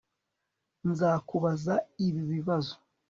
[0.89, 1.73] Nzakubaza
[2.05, 2.75] ibi bibazo